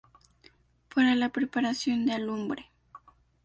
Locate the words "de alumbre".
2.07-2.71